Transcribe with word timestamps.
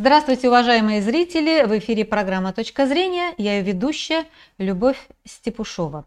Здравствуйте, 0.00 0.46
уважаемые 0.46 1.02
зрители! 1.02 1.64
В 1.64 1.76
эфире 1.78 2.04
программа 2.04 2.52
«Точка 2.52 2.86
зрения». 2.86 3.34
Я 3.36 3.56
ее 3.56 3.64
ведущая 3.64 4.26
Любовь 4.56 4.96
Степушова. 5.26 6.06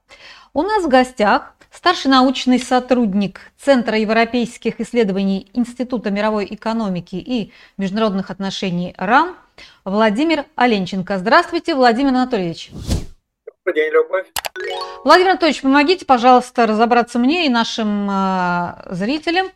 У 0.53 0.61
нас 0.61 0.85
в 0.85 0.87
гостях 0.87 1.53
старший 1.69 2.09
научный 2.09 2.57
сотрудник 2.57 3.41
Центра 3.57 3.97
европейских 3.97 4.79
исследований 4.79 5.51
Института 5.51 6.09
мировой 6.09 6.47
экономики 6.51 7.15
и 7.15 7.51
международных 7.75 8.29
отношений 8.29 8.95
РАН 8.97 9.35
Владимир 9.83 10.45
Оленченко. 10.55 11.17
Здравствуйте, 11.17 11.75
Владимир 11.75 12.11
Анатольевич. 12.11 12.71
Добрый 13.45 13.75
день, 13.75 13.91
Любовь. 13.91 14.27
Владимир 15.03 15.31
Анатольевич, 15.31 15.63
помогите, 15.63 16.05
пожалуйста, 16.05 16.65
разобраться 16.65 17.19
мне 17.19 17.45
и 17.45 17.49
нашим 17.49 18.09
э, 18.09 18.83
зрителям, 18.91 19.47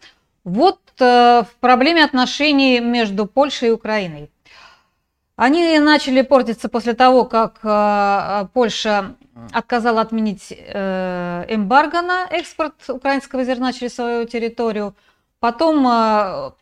вот 0.44 0.80
э, 1.00 1.44
в 1.44 1.56
проблеме 1.60 2.04
отношений 2.04 2.82
между 2.82 3.26
Польшей 3.26 3.70
и 3.70 3.72
Украиной. 3.72 4.30
Они 5.36 5.80
начали 5.80 6.22
портиться 6.22 6.70
после 6.70 6.94
того, 6.94 7.26
как 7.26 7.60
э, 7.64 8.48
Польша 8.54 9.16
отказала 9.52 10.02
отменить 10.02 10.48
э, 10.52 11.46
эмбарго 11.50 12.02
на 12.02 12.26
экспорт 12.32 12.74
украинского 12.90 13.44
зерна 13.44 13.74
через 13.74 13.96
свою 13.96 14.26
территорию. 14.26 14.96
Потом, 15.42 15.84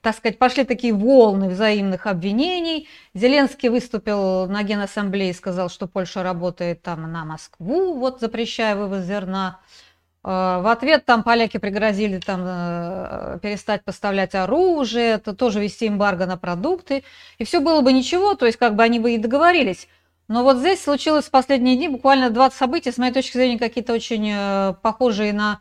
так 0.01 0.17
сказать, 0.17 0.39
пошли 0.39 0.65
такие 0.65 0.93
волны 0.93 1.47
взаимных 1.47 2.05
обвинений. 2.05 2.89
Зеленский 3.13 3.69
выступил 3.69 4.47
на 4.47 4.63
Генассамблее 4.63 5.29
и 5.29 5.33
сказал, 5.33 5.69
что 5.69 5.87
Польша 5.87 6.21
работает 6.21 6.81
там 6.81 7.09
на 7.09 7.23
Москву, 7.23 7.93
вот 7.93 8.19
запрещая 8.19 8.75
вывоз 8.75 9.05
зерна. 9.05 9.59
Э, 9.61 9.92
в 10.23 10.71
ответ 10.71 11.05
там 11.05 11.21
поляки 11.21 11.57
пригрозили 11.57 12.17
там 12.17 12.41
э, 12.45 13.39
перестать 13.41 13.83
поставлять 13.83 14.35
оружие, 14.35 15.15
это 15.15 15.33
тоже 15.33 15.59
вести 15.59 15.89
эмбарго 15.89 16.25
на 16.25 16.37
продукты. 16.37 17.03
И 17.39 17.43
все 17.43 17.59
было 17.59 17.81
бы 17.81 17.91
ничего, 17.91 18.33
то 18.35 18.45
есть 18.45 18.57
как 18.57 18.75
бы 18.75 18.83
они 18.83 18.99
бы 18.99 19.11
и 19.11 19.17
договорились. 19.17 19.89
Но 20.29 20.43
вот 20.43 20.57
здесь 20.57 20.81
случилось 20.81 21.25
в 21.25 21.29
последние 21.29 21.75
дни 21.75 21.89
буквально 21.89 22.29
20 22.29 22.57
событий, 22.57 22.91
с 22.91 22.97
моей 22.97 23.11
точки 23.11 23.35
зрения, 23.35 23.59
какие-то 23.59 23.91
очень 23.91 24.31
э, 24.33 24.75
похожие 24.81 25.33
на, 25.33 25.59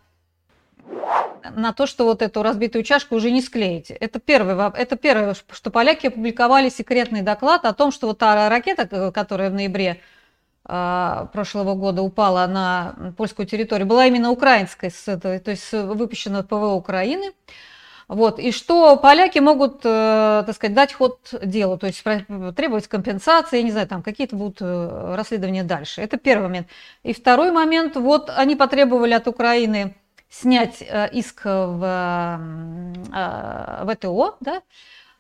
на 1.51 1.73
то, 1.73 1.87
что 1.87 2.05
вот 2.05 2.23
эту 2.23 2.45
разбитую 2.45 2.85
чашку 2.85 3.17
уже 3.17 3.33
не 3.33 3.43
склеить. 3.43 3.91
Это 3.91 4.21
первое, 4.21 4.71
это 4.71 4.97
первое, 4.97 5.35
что 5.35 5.71
поляки 5.71 6.07
опубликовали 6.07 6.69
секретный 6.69 7.23
доклад 7.23 7.65
о 7.65 7.73
том, 7.73 7.91
что 7.91 8.07
вот 8.07 8.19
та 8.19 8.49
ракета, 8.49 9.11
которая 9.11 9.51
в 9.51 9.55
ноябре 9.55 9.91
а, 9.91 9.97
прошлого 10.65 11.75
года 11.75 12.03
упала 12.03 12.47
на 12.47 13.15
польскую 13.17 13.47
территорию, 13.47 13.87
была 13.87 14.07
именно 14.07 14.31
украинской, 14.31 14.91
то 15.05 15.41
есть 15.47 15.73
выпущена 15.73 16.43
ПВО 16.43 16.75
Украины. 16.75 17.33
Вот, 18.09 18.39
и 18.39 18.53
что 18.53 18.97
поляки 18.97 19.39
могут, 19.39 19.81
э, 19.85 20.43
так 20.45 20.55
сказать, 20.55 20.75
дать 20.75 20.93
ход 20.93 21.35
делу, 21.43 21.79
то 21.79 21.87
есть 21.87 22.03
требовать 22.03 22.87
компенсации, 22.87 23.57
я 23.59 23.63
не 23.63 23.71
знаю, 23.71 23.89
там 23.89 24.03
какие-то 24.03 24.37
будут 24.37 24.59
э, 24.61 25.15
расследования 25.17 25.63
дальше. 25.65 26.03
Это 26.03 26.19
первый 26.19 26.43
момент. 26.43 26.67
И 27.05 27.15
второй 27.15 27.53
момент, 27.53 27.97
вот 27.97 28.29
они 28.29 28.55
потребовали 28.55 29.15
от 29.15 29.29
Украины 29.29 29.95
снять 30.29 30.83
э, 30.83 31.09
иск 31.13 31.45
в 31.45 32.41
ВТО, 33.87 34.37
да, 34.41 34.61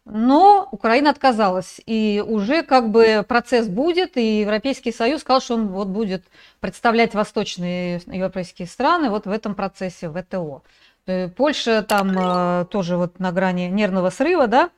но 0.04 0.68
Украина 0.72 1.10
отказалась, 1.10 1.80
и 1.86 2.22
уже 2.26 2.62
как 2.62 2.90
бы 2.90 3.24
процесс 3.26 3.68
будет, 3.68 4.16
и 4.16 4.40
Европейский 4.40 4.92
Союз 4.92 5.20
сказал, 5.20 5.40
что 5.40 5.54
он 5.54 5.68
вот 5.68 5.88
будет 5.88 6.24
представлять 6.60 7.14
восточные 7.14 8.02
европейские 8.06 8.66
страны 8.66 9.10
вот 9.10 9.26
в 9.26 9.30
этом 9.30 9.54
процессе 9.54 10.10
ВТО. 10.10 10.62
Э, 11.06 11.28
Польша 11.28 11.82
там 11.82 12.16
э, 12.18 12.66
тоже 12.66 12.96
вот 12.96 13.20
на 13.20 13.30
грани 13.30 13.68
нервного 13.68 14.10
срыва, 14.10 14.48
да, 14.48 14.70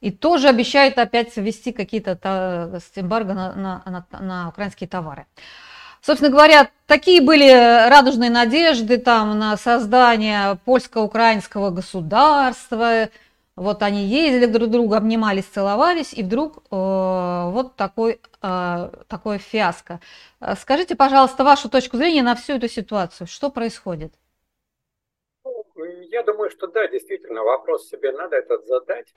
и 0.00 0.10
тоже 0.10 0.48
обещает 0.48 0.98
опять 0.98 1.36
ввести 1.36 1.70
какие-то 1.70 2.18
эмбарго 2.96 3.34
на, 3.34 3.52
на, 3.54 3.82
на, 3.86 4.20
на 4.20 4.48
украинские 4.48 4.88
товары. 4.88 5.26
Собственно 6.04 6.32
говоря, 6.32 6.68
такие 6.86 7.22
были 7.22 7.48
радужные 7.88 8.30
надежды 8.30 8.98
там 8.98 9.38
на 9.38 9.56
создание 9.56 10.58
польско-украинского 10.64 11.70
государства, 11.70 13.08
вот 13.56 13.82
они 13.82 14.04
ездили 14.04 14.46
друг 14.46 14.70
друга, 14.70 14.96
обнимались, 14.96 15.44
целовались, 15.44 16.14
и 16.14 16.22
вдруг 16.22 16.58
э, 16.58 16.60
вот 16.70 17.76
такой, 17.76 18.20
э, 18.42 18.90
такое 19.08 19.38
фиаско. 19.38 20.00
Э, 20.40 20.54
скажите, 20.56 20.96
пожалуйста, 20.96 21.44
вашу 21.44 21.68
точку 21.68 21.98
зрения 21.98 22.22
на 22.22 22.34
всю 22.34 22.54
эту 22.54 22.68
ситуацию. 22.68 23.26
Что 23.26 23.50
происходит? 23.50 24.12
Ну, 25.44 25.84
я 26.10 26.22
думаю, 26.22 26.50
что 26.50 26.66
да, 26.66 26.88
действительно, 26.88 27.42
вопрос 27.42 27.88
себе 27.88 28.12
надо 28.12 28.36
этот 28.36 28.66
задать. 28.66 29.12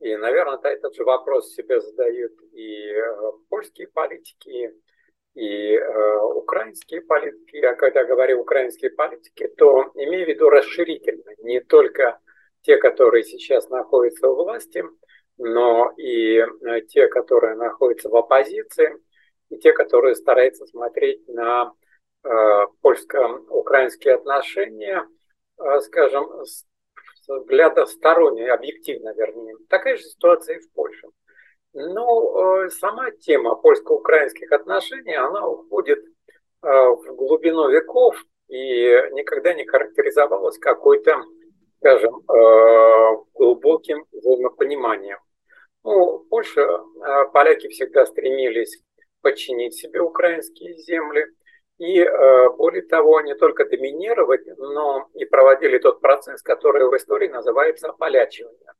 И, 0.00 0.16
наверное, 0.16 0.58
этот 0.62 0.94
же 0.94 1.04
вопрос 1.04 1.54
себе 1.54 1.80
задают 1.80 2.32
и 2.52 2.90
э, 2.90 3.32
польские 3.48 3.88
политики, 3.88 4.74
и 5.34 5.74
э, 5.74 6.18
украинские 6.20 7.02
политики. 7.02 7.56
Я 7.56 7.74
когда 7.74 8.04
говорю 8.04 8.40
украинские 8.40 8.90
политики, 8.90 9.46
то 9.58 9.92
имею 9.94 10.24
в 10.24 10.28
виду 10.28 10.48
расширительно, 10.48 11.32
не 11.42 11.60
только 11.60 12.18
те, 12.64 12.78
которые 12.78 13.24
сейчас 13.24 13.68
находятся 13.68 14.28
у 14.28 14.34
власти, 14.34 14.84
но 15.36 15.92
и 15.96 16.38
э, 16.38 16.80
те, 16.88 17.08
которые 17.08 17.54
находятся 17.56 18.08
в 18.08 18.16
оппозиции, 18.16 18.96
и 19.50 19.58
те, 19.58 19.72
которые 19.72 20.14
стараются 20.14 20.66
смотреть 20.66 21.28
на 21.28 21.72
э, 22.24 22.28
польско-украинские 22.80 24.14
отношения, 24.14 25.06
э, 25.58 25.80
скажем, 25.80 26.44
с 26.44 26.64
взгляда 27.26 27.86
сторонней, 27.86 28.50
объективно 28.50 29.12
вернее. 29.14 29.56
Такая 29.68 29.96
же 29.96 30.02
ситуация 30.04 30.56
и 30.56 30.60
в 30.60 30.72
Польше. 30.72 31.08
Но 31.72 32.68
сама 32.68 33.10
тема 33.10 33.56
польско-украинских 33.56 34.52
отношений, 34.52 35.14
она 35.14 35.48
уходит 35.48 36.04
в 36.62 37.04
глубину 37.16 37.68
веков 37.68 38.22
и 38.46 38.88
никогда 39.12 39.54
не 39.54 39.66
характеризовалась 39.66 40.58
какой-то 40.58 41.24
скажем, 41.84 42.16
э, 42.16 43.16
глубоким 43.34 44.06
взаимопониманием. 44.10 45.18
Ну, 45.84 46.20
Польша, 46.30 46.62
э, 46.62 47.24
поляки 47.32 47.68
всегда 47.68 48.06
стремились 48.06 48.82
подчинить 49.20 49.74
себе 49.74 50.00
украинские 50.00 50.78
земли. 50.78 51.26
И 51.76 52.00
э, 52.00 52.50
более 52.56 52.82
того, 52.82 53.20
не 53.20 53.34
только 53.34 53.66
доминировать, 53.66 54.46
но 54.56 55.08
и 55.12 55.26
проводили 55.26 55.76
тот 55.78 56.00
процесс, 56.00 56.40
который 56.40 56.88
в 56.88 56.96
истории 56.96 57.28
называется 57.28 57.88
ополячивание. 57.88 58.72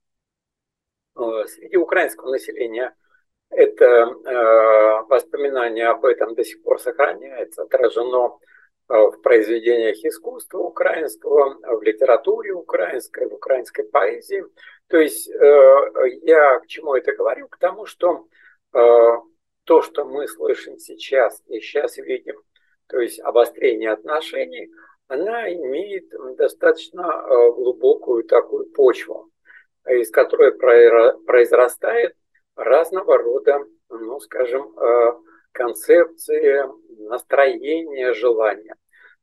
Среди 1.47 1.77
украинского 1.77 2.31
населения 2.31 2.93
это 3.51 4.07
воспоминание 5.09 5.87
об 5.87 6.05
этом 6.05 6.35
до 6.35 6.43
сих 6.43 6.61
пор 6.63 6.81
сохраняется, 6.81 7.63
отражено 7.63 8.39
в 8.89 9.17
произведениях 9.23 9.97
искусства 10.05 10.59
украинского, 10.59 11.59
в 11.77 11.83
литературе 11.83 12.53
украинской, 12.53 13.27
в 13.29 13.35
украинской 13.35 13.85
поэзии. 13.85 14.45
То 14.89 14.99
есть 14.99 15.29
э, 15.31 15.91
я 16.23 16.61
к 16.61 16.67
чему 16.67 16.95
это 16.95 17.15
говорю? 17.15 17.49
К 17.49 17.57
тому, 17.59 17.87
что 17.87 18.27
э, 18.75 18.79
то, 19.65 19.83
что 19.83 20.05
мы 20.05 20.29
слышим 20.29 20.79
сейчас 20.79 21.43
и 21.47 21.61
сейчас 21.61 21.97
видим, 21.97 22.37
то 22.87 22.99
есть 22.99 23.21
обострение 23.21 23.93
отношений, 23.93 24.71
она 25.09 25.51
имеет 25.53 26.05
достаточно 26.37 27.25
глубокую 27.53 28.25
такую 28.25 28.67
почву, 28.73 29.31
из 29.87 30.11
которой 30.11 30.53
произрастает 30.53 32.15
разного 32.57 33.19
рода, 33.19 33.65
ну, 33.91 34.19
скажем, 34.21 34.75
концепции, 35.55 36.65
настроения, 37.09 38.13
желания. 38.13 38.75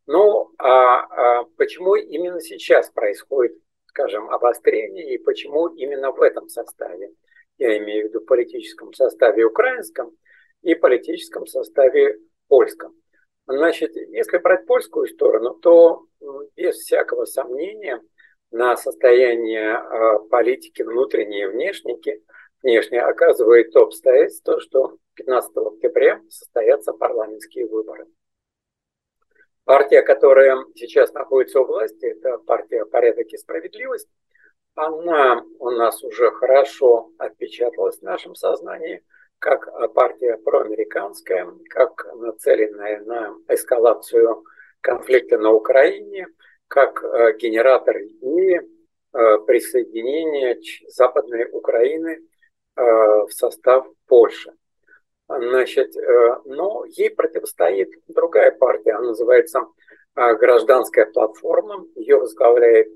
Ну, 0.07 0.51
а, 0.57 1.41
а 1.41 1.43
почему 1.57 1.95
именно 1.95 2.39
сейчас 2.41 2.89
происходит, 2.89 3.55
скажем, 3.85 4.29
обострение 4.29 5.13
и 5.13 5.17
почему 5.19 5.67
именно 5.67 6.11
в 6.11 6.21
этом 6.21 6.47
составе? 6.47 7.11
Я 7.57 7.77
имею 7.77 8.05
в 8.05 8.09
виду 8.09 8.21
политическом 8.21 8.93
составе 8.93 9.45
украинском 9.45 10.11
и 10.63 10.73
политическом 10.73 11.45
составе 11.45 12.17
польском. 12.47 12.95
Значит, 13.45 13.95
если 13.95 14.37
брать 14.37 14.65
польскую 14.65 15.07
сторону, 15.07 15.53
то 15.55 16.05
без 16.55 16.75
всякого 16.77 17.25
сомнения 17.25 18.01
на 18.51 18.77
состояние 18.77 19.73
а, 19.73 20.19
политики 20.29 20.81
внутренней 20.81 21.43
и 21.43 21.47
внешней, 21.47 21.99
внешне 22.61 23.01
оказывает 23.01 23.71
то 23.71 23.83
обстоятельство, 23.83 24.59
что 24.59 24.97
15 25.15 25.51
октября 25.57 26.21
состоятся 26.29 26.93
парламентские 26.93 27.67
выборы. 27.67 28.07
Партия, 29.63 30.01
которая 30.01 30.57
сейчас 30.75 31.13
находится 31.13 31.61
у 31.61 31.65
власти, 31.65 32.05
это 32.05 32.37
партия 32.39 32.85
«Порядок 32.85 33.27
и 33.27 33.37
справедливость», 33.37 34.09
она 34.75 35.43
у 35.59 35.69
нас 35.71 36.03
уже 36.03 36.31
хорошо 36.31 37.11
отпечаталась 37.17 37.99
в 37.99 38.03
нашем 38.03 38.35
сознании, 38.35 39.03
как 39.39 39.69
партия 39.93 40.37
проамериканская, 40.37 41.47
как 41.69 42.05
нацеленная 42.15 43.01
на 43.01 43.35
эскалацию 43.49 44.43
конфликта 44.81 45.37
на 45.37 45.51
Украине, 45.51 46.27
как 46.67 47.03
э, 47.03 47.37
генератор 47.37 47.97
идеи 47.97 48.61
э, 48.61 49.37
присоединения 49.45 50.57
Западной 50.87 51.49
Украины 51.51 52.19
в 52.81 53.29
состав 53.29 53.85
Польши. 54.07 54.51
Значит, 55.27 55.93
но 56.45 56.83
ей 56.85 57.09
противостоит 57.09 57.89
другая 58.07 58.51
партия, 58.51 58.93
она 58.93 59.09
называется 59.09 59.67
«Гражданская 60.15 61.05
платформа», 61.05 61.85
ее 61.95 62.17
возглавляет 62.17 62.89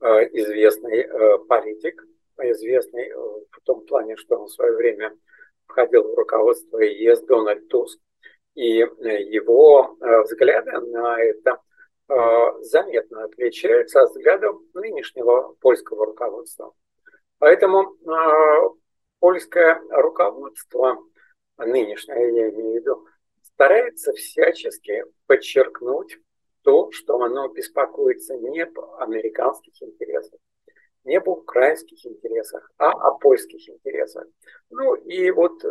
известный 0.00 1.06
политик, 1.46 2.02
известный 2.38 3.12
в 3.12 3.60
том 3.64 3.84
плане, 3.86 4.16
что 4.16 4.36
он 4.36 4.46
в 4.46 4.52
свое 4.52 4.74
время 4.74 5.16
входил 5.66 6.02
в 6.04 6.14
руководство 6.14 6.78
ЕС 6.78 7.20
Дональд 7.22 7.68
Туск. 7.68 8.00
И 8.54 8.78
его 8.78 9.96
взгляды 10.24 10.72
на 10.72 11.20
это 11.20 11.58
заметно 12.62 13.24
отличаются 13.24 14.02
от 14.02 14.10
взглядов 14.10 14.56
нынешнего 14.74 15.54
польского 15.60 16.06
руководства. 16.06 16.72
Поэтому 17.38 17.96
польское 19.20 19.80
руководство, 19.90 20.98
нынешнее 21.58 22.34
я 22.34 22.50
имею 22.50 22.72
в 22.72 22.74
виду, 22.76 23.06
старается 23.42 24.12
всячески 24.12 25.04
подчеркнуть 25.26 26.18
то, 26.62 26.90
что 26.90 27.20
оно 27.20 27.48
беспокоится 27.48 28.36
не 28.36 28.62
об 28.62 28.78
американских 28.98 29.80
интересах, 29.82 30.40
не 31.04 31.16
об 31.16 31.28
украинских 31.28 32.04
интересах, 32.04 32.70
а 32.76 32.90
о 32.90 33.12
польских 33.12 33.68
интересах. 33.68 34.26
Ну 34.70 34.94
и 34.94 35.30
вот 35.30 35.64
э, 35.64 35.68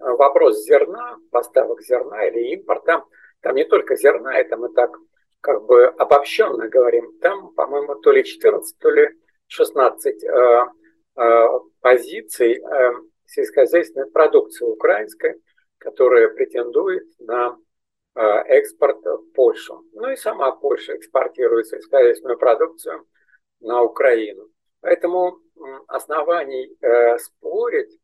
вопрос 0.00 0.62
зерна, 0.64 1.16
поставок 1.30 1.80
зерна 1.82 2.26
или 2.26 2.54
импорта, 2.54 3.04
там 3.40 3.56
не 3.56 3.64
только 3.64 3.96
зерна, 3.96 4.38
это 4.38 4.56
мы 4.56 4.68
так 4.68 4.96
как 5.40 5.64
бы 5.64 5.86
обобщенно 5.86 6.68
говорим, 6.68 7.18
там, 7.20 7.52
по-моему, 7.54 7.96
то 7.96 8.12
ли 8.12 8.24
14, 8.24 8.78
то 8.78 8.90
ли 8.90 9.10
16 9.48 10.24
э, 10.24 10.64
позиций 11.80 12.60
э, 12.60 12.92
сельскохозяйственной 13.26 14.10
продукции 14.10 14.64
украинской, 14.64 15.40
которая 15.78 16.28
претендует 16.28 17.04
на 17.18 17.56
э, 18.14 18.20
экспорт 18.20 19.04
в 19.04 19.32
Польшу. 19.34 19.84
Ну 19.92 20.10
и 20.10 20.16
сама 20.16 20.52
Польша 20.52 20.96
экспортирует 20.96 21.66
сельскохозяйственную 21.68 22.38
продукцию 22.38 23.06
на 23.60 23.82
Украину. 23.82 24.48
Поэтому 24.80 25.38
оснований 25.86 26.76
э, 26.80 27.18
спорить, 27.18 27.98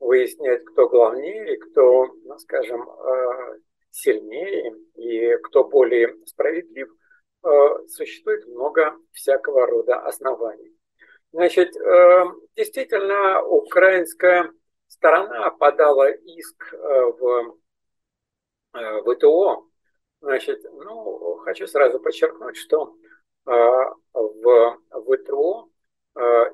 выяснять, 0.00 0.64
кто 0.64 0.88
главнее, 0.88 1.56
кто, 1.58 2.06
ну, 2.24 2.38
скажем, 2.38 2.88
э, 2.88 3.58
сильнее 3.90 4.74
и 4.94 5.36
кто 5.44 5.64
более 5.64 6.14
справедлив, 6.26 6.88
э, 7.44 7.48
существует 7.88 8.46
много 8.46 8.96
всякого 9.12 9.66
рода 9.66 10.00
оснований. 10.00 10.72
Значит, 11.34 11.76
э, 11.76 12.24
действительно, 12.54 13.42
украинская 13.42 14.52
сторона 14.86 15.50
подала 15.50 16.08
иск 16.08 16.72
э, 16.72 16.76
в 17.18 17.56
ВТО. 18.72 19.68
Значит, 20.20 20.62
ну, 20.62 21.34
хочу 21.44 21.66
сразу 21.66 21.98
подчеркнуть, 21.98 22.56
что 22.56 22.94
в 23.44 24.78
ВТО 24.92 25.68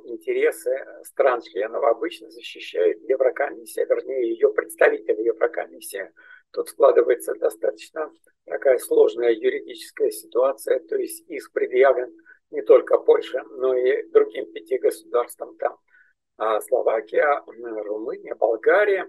интересы 0.05 0.85
стран-членов 1.05 1.85
обычно 1.85 2.31
защищает 2.31 3.00
Еврокомиссия, 3.03 3.85
вернее, 3.85 4.31
ее 4.33 4.50
представители 4.53 5.23
Еврокомиссии– 5.23 6.11
Тут 6.53 6.69
складывается 6.69 7.35
достаточно 7.35 8.11
такая 8.44 8.79
сложная 8.79 9.31
юридическая 9.31 10.11
ситуация, 10.11 10.81
то 10.81 10.97
есть 10.97 11.25
иск 11.29 11.53
предъявлен 11.53 12.12
не 12.50 12.62
только 12.62 12.99
Польше, 12.99 13.43
но 13.50 13.75
и 13.75 14.08
другим 14.11 14.52
пяти 14.52 14.79
государствам, 14.79 15.56
там 15.56 15.79
а, 16.37 16.61
Словакия, 16.62 17.43
Румыния, 17.47 18.35
Болгария, 18.35 19.06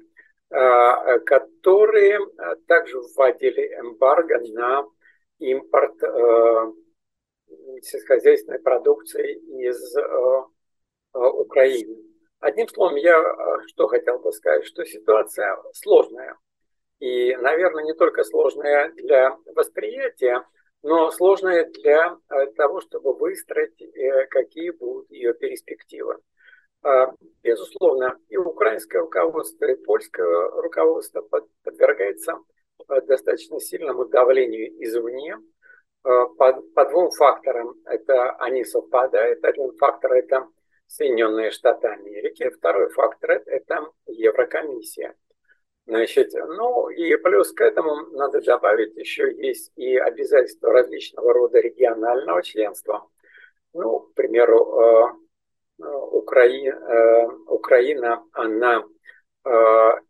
а, 0.49 1.19
которые 1.19 2.19
а, 2.37 2.55
также 2.67 2.99
вводили 2.99 3.67
эмбарго 3.79 4.39
на 4.53 4.85
импорт 5.39 5.95
сельскохозяйственной 7.81 8.59
продукции 8.59 9.33
из 9.65 9.95
Украины. 11.13 11.97
Одним 12.39 12.67
словом, 12.67 12.95
я 12.95 13.17
что 13.67 13.87
хотел 13.87 14.19
бы 14.19 14.31
сказать, 14.31 14.65
что 14.65 14.85
ситуация 14.85 15.57
сложная. 15.73 16.37
И, 16.99 17.35
наверное, 17.37 17.83
не 17.83 17.93
только 17.93 18.23
сложная 18.23 18.91
для 18.91 19.35
восприятия, 19.55 20.45
но 20.83 21.11
сложная 21.11 21.65
для 21.65 22.17
э, 22.29 22.47
того, 22.57 22.81
чтобы 22.81 23.13
выстроить, 23.13 23.79
э, 23.81 24.25
какие 24.27 24.71
будут 24.71 25.09
ее 25.11 25.33
перспективы. 25.33 26.17
А, 26.83 27.13
безусловно, 27.43 28.17
и 28.29 28.37
украинское 28.37 29.01
руководство, 29.01 29.65
и 29.65 29.75
польское 29.75 30.25
руководство 30.61 31.21
подвергается 31.63 32.39
э, 32.87 33.01
достаточно 33.01 33.59
сильному 33.59 34.05
давлению 34.05 34.83
извне. 34.83 35.37
По, 36.03 36.53
по 36.73 36.85
двум 36.89 37.11
факторам 37.11 37.75
это 37.85 38.31
они 38.37 38.65
совпадают. 38.65 39.45
Один 39.45 39.71
фактор– 39.77 40.13
это 40.13 40.47
Соединенные 40.87 41.51
Штаты 41.51 41.89
Америки, 41.89 42.49
второй 42.49 42.89
фактор– 42.89 43.43
это 43.45 43.85
Еврокомиссия– 44.07 45.13
Значит, 45.87 46.31
ну 46.33 46.89
и 46.89 47.15
плюс 47.17 47.51
к 47.53 47.61
этому 47.61 48.07
надо 48.11 48.41
добавить 48.41 48.95
еще 48.95 49.33
есть 49.35 49.71
и 49.75 49.97
обязательства 49.97 50.71
различного 50.71 51.33
рода 51.33 51.59
регионального 51.59 52.43
членства. 52.43 53.07
Ну, 53.73 54.01
к 54.01 54.13
примеру, 54.13 55.17
э, 55.79 55.83
э, 55.83 55.87
Украина, 55.87 56.69
э, 56.69 57.27
Украина 57.47 58.23
она 58.33 58.83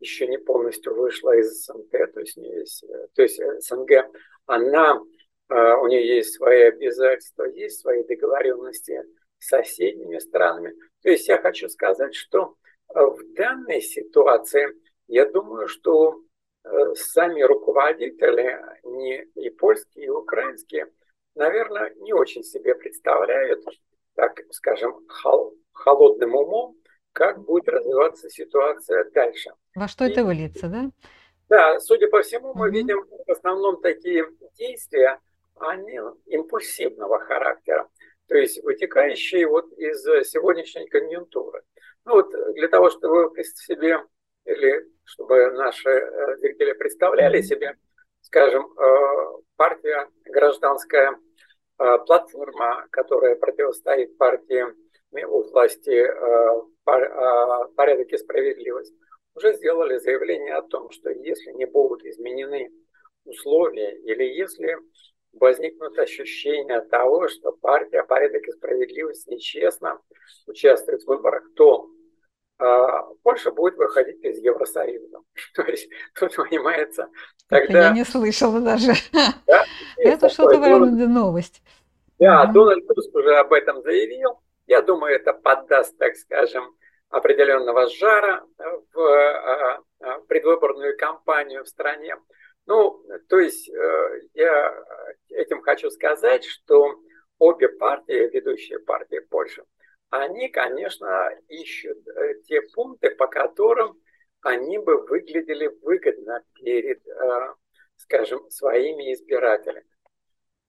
еще 0.01 0.27
не 0.27 0.38
полностью 0.38 0.94
вышла 0.94 1.31
из 1.38 1.63
СНГ, 1.63 2.12
то 2.13 2.19
есть, 2.19 2.35
не 2.35 2.50
есть, 2.50 2.83
то 3.15 3.21
есть 3.21 3.39
СНГ, 3.62 4.12
она, 4.45 5.00
у 5.00 5.88
нее 5.88 6.18
есть 6.18 6.33
свои 6.33 6.63
обязательства, 6.63 7.45
есть 7.45 7.79
свои 7.79 8.03
договоренности 8.03 9.01
с 9.39 9.47
соседними 9.47 10.18
странами. 10.19 10.75
То 11.01 11.12
есть 11.12 11.29
я 11.29 11.38
хочу 11.38 11.69
сказать, 11.69 12.13
что 12.13 12.56
в 12.94 13.19
данной 13.33 13.81
ситуации– 13.81 14.68
я 15.12 15.30
думаю, 15.30 15.68
что 15.68 16.22
э, 16.63 16.69
сами 16.96 17.42
руководители, 17.42 18.60
не 18.84 19.24
и 19.36 19.50
польские, 19.50 20.06
и 20.06 20.10
украинские, 20.10 20.88
наверное, 21.36 21.94
не 21.96 22.13
очень 22.13 22.44
себе 22.44 22.75
представляют, 22.75 23.63
так 24.16 24.40
скажем, 24.52 25.06
холодным 25.74 26.36
умом, 26.36 26.78
как 27.12 27.44
будет 27.44 27.68
развиваться 27.68 28.30
ситуация 28.30 29.04
дальше. 29.12 29.52
Во 29.76 29.90
что 29.90 30.06
и, 30.06 30.12
это 30.12 30.24
выльется, 30.24 30.69
да? 30.69 30.92
Да, 31.50 31.80
судя 31.81 32.07
по 32.07 32.21
всему, 32.21 32.54
мы 32.54 32.68
угу. 32.68 32.76
видим 32.76 33.06
в 33.28 33.31
основном 33.31 33.81
такие 33.81 34.26
действия, 34.57 35.19
они 35.56 36.00
импульсивного 36.28 37.19
характера, 37.19 37.90
то 38.28 38.38
есть 38.38 38.64
вытекающие 38.64 39.45
вот 39.45 39.74
из 39.74 40.04
сегодняшней 40.30 40.88
конъюнктуры. 40.88 41.64
Ну 42.06 42.14
вот 42.14 42.31
для 42.54 42.69
того, 42.69 42.90
чтобы 42.90 43.30
вы 43.30 43.44
себе 43.44 44.00
или 44.45 44.88
чтобы 45.11 45.51
наши 45.51 45.89
э, 45.89 46.37
зрители 46.37 46.71
представляли 46.73 47.41
себе, 47.41 47.75
скажем, 48.21 48.65
э, 48.65 49.41
партия 49.57 50.07
гражданская 50.25 51.11
э, 51.11 51.97
платформа, 52.06 52.87
которая 52.91 53.35
противостоит 53.35 54.18
партии 54.18 54.65
у 55.25 55.44
власти 55.44 56.07
порядок 56.85 58.07
и 58.13 58.18
справедливость, 58.18 58.94
уже 59.35 59.53
сделали 59.56 59.97
заявление 59.97 60.56
о 60.56 60.61
том, 60.61 60.89
что 60.89 61.09
если 61.09 61.51
не 61.51 61.65
будут 61.65 62.06
изменены 62.06 62.71
условия 63.25 63.94
или 63.97 64.23
если 64.23 64.77
возникнут 65.33 65.99
ощущения 65.99 66.80
того, 66.80 67.27
что 67.27 67.51
партия 67.51 68.03
порядок 68.03 68.47
и 68.47 68.51
справедливость 68.53 69.27
нечестно 69.27 69.99
участвует 70.47 71.03
в 71.03 71.07
выборах, 71.07 71.44
то 71.56 71.89
Польша 73.31 73.52
будет 73.52 73.78
выходить 73.78 74.21
из 74.23 74.40
Евросоюза. 74.40 75.19
То 75.56 75.61
есть 75.64 75.90
тут 76.19 76.35
понимается, 76.35 77.07
тогда... 77.47 77.88
Я 77.88 77.90
не 77.92 78.04
слышала 78.04 78.59
даже. 78.59 78.92
Да? 79.14 79.64
Это 79.97 80.28
что-то 80.28 80.59
вроде 80.59 81.07
новость. 81.07 81.61
Да, 82.19 82.45
Дональд 82.47 82.85
Туск 82.88 83.16
уже 83.16 83.35
об 83.38 83.54
этом 83.54 83.81
заявил. 83.83 84.42
Я 84.68 84.81
думаю, 84.81 85.16
это 85.16 85.33
поддаст, 85.33 85.97
так 85.97 86.16
скажем, 86.16 86.76
определенного 87.09 87.90
жара 87.90 88.44
в 88.94 89.00
а, 89.00 89.80
а, 90.02 90.19
предвыборную 90.28 90.95
кампанию 90.97 91.64
в 91.64 91.68
стране. 91.68 92.16
Ну, 92.68 93.02
то 93.28 93.40
есть 93.40 93.68
э, 93.69 94.19
я 94.35 94.73
этим 95.30 95.61
хочу 95.61 95.90
сказать, 95.90 96.45
что 96.45 96.94
обе 97.40 97.69
партии, 97.69 98.30
ведущие 98.31 98.78
партии 98.80 99.19
Польши, 99.19 99.64
они, 100.11 100.49
конечно, 100.49 101.30
ищут 101.47 102.06
э, 102.06 102.35
те 102.45 102.61
пункты, 102.73 103.11
по 103.11 103.27
которым 103.27 103.97
они 104.41 104.77
бы 104.77 105.01
выглядели 105.07 105.68
выгодно 105.81 106.44
перед, 106.53 107.06
э, 107.07 107.53
скажем, 107.95 108.49
своими 108.49 109.13
избирателями. 109.13 109.85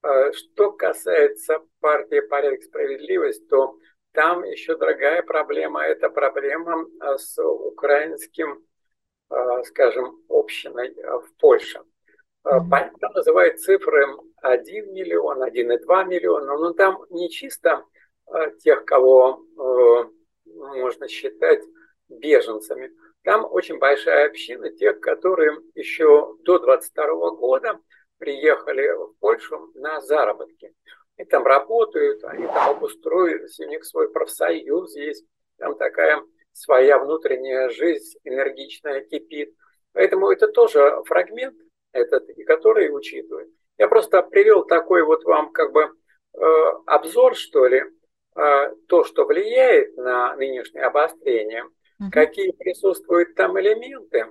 Э, 0.05 0.33
что 0.33 0.71
касается 0.71 1.59
партии 1.81 2.21
«Порядок 2.21 2.61
и 2.61 2.63
справедливость», 2.63 3.49
то 3.49 3.77
там 4.13 4.45
еще 4.45 4.77
другая 4.77 5.23
проблема. 5.23 5.85
Это 5.87 6.09
проблема 6.09 6.87
с 7.17 7.43
украинским, 7.43 8.63
скажем, 9.65 10.23
общиной 10.29 10.95
в 10.95 11.35
Польше. 11.39 11.81
Там 12.43 13.13
называют 13.15 13.59
цифры 13.59 14.05
1 14.43 14.93
миллион, 14.93 15.43
1,2 15.43 16.05
миллиона, 16.05 16.59
но 16.59 16.75
там 16.75 17.03
не 17.09 17.31
чисто 17.31 17.87
тех, 18.63 18.85
кого 18.85 19.43
можно 20.45 21.09
считать 21.09 21.63
беженцами. 22.09 22.91
Там 23.25 23.47
очень 23.51 23.79
большая 23.79 24.27
община 24.27 24.71
тех, 24.71 25.01
которые 25.01 25.59
еще 25.75 26.37
до 26.45 26.59
22 26.59 27.31
года 27.33 27.79
приехали 28.19 28.89
в 28.91 29.15
Польшу 29.21 29.71
на 29.75 30.01
заработки. 30.01 30.75
И 31.19 31.25
там 31.25 31.45
работают, 31.45 32.25
они 32.25 32.47
там 32.47 32.71
обустроились, 32.71 33.61
у 33.61 33.69
них 33.69 33.85
свой 33.85 34.11
профсоюз 34.11 34.97
есть, 34.97 35.25
там 35.59 35.77
такая 35.77 36.23
своя 36.53 36.99
внутренняя 36.99 37.69
жизнь 37.69 38.19
энергичная 38.25 39.03
кипит. 39.03 39.55
Поэтому 39.93 40.31
это 40.31 40.49
тоже 40.49 41.03
фрагмент 41.07 41.57
этот, 41.93 42.29
и 42.31 42.45
который 42.45 42.95
учитывает. 42.95 43.49
Я 43.79 43.89
просто 43.89 44.23
привел 44.23 44.65
такой 44.65 45.03
вот 45.03 45.25
вам 45.25 45.53
как 45.53 45.73
бы 45.73 45.83
э, 46.35 46.39
обзор, 46.87 47.37
что 47.37 47.67
ли, 47.67 47.79
э, 47.79 47.85
то, 48.35 49.05
что 49.05 49.25
влияет 49.25 49.97
на 49.97 50.35
нынешнее 50.37 50.85
обострение– 50.85 51.65
какие 52.11 52.53
присутствуют 52.53 53.35
там 53.35 53.59
элементы. 53.61 54.27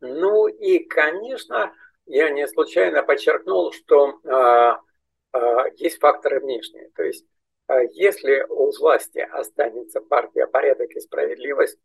Ну 0.00 0.46
и, 0.46 0.80
конечно, 0.80 1.72
я 2.06 2.30
не 2.30 2.46
случайно 2.48 3.02
подчеркнул, 3.02 3.72
что 3.72 4.20
э, 4.24 5.38
э, 5.38 5.70
есть 5.76 5.98
факторы 5.98 6.40
внешние. 6.40 6.90
То 6.94 7.02
есть, 7.02 7.26
э, 7.68 7.86
если 7.92 8.44
у 8.48 8.70
власти 8.78 9.18
останется 9.18 10.00
партия 10.00 10.46
«Порядок 10.46 10.90
и 10.92 11.00
справедливость», 11.00 11.78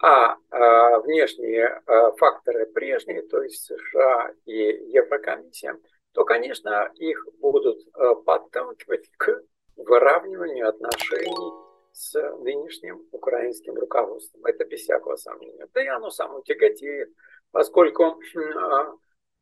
а 0.00 0.36
э, 0.36 1.00
внешние 1.00 1.82
э, 1.84 2.12
факторы 2.18 2.66
прежние, 2.66 3.22
то 3.22 3.42
есть 3.42 3.64
США 3.64 4.32
и 4.46 4.52
Еврокомиссия, 4.52 5.76
то, 6.12 6.24
конечно, 6.24 6.90
их 6.94 7.26
будут 7.40 7.80
э, 7.94 8.14
подталкивать 8.24 9.10
к 9.16 9.42
выравниванию 9.78 10.68
отношений 10.68 11.68
с 11.92 12.14
нынешним 12.38 13.06
украинским 13.10 13.74
руководством. 13.74 14.44
Это 14.44 14.64
без 14.64 14.82
всякого 14.82 15.16
сомнения. 15.16 15.66
Да 15.72 15.82
и 15.82 15.86
оно 15.86 16.10
само 16.10 16.40
тяготеет, 16.42 17.10
поскольку 17.50 18.20
а, 18.56 18.94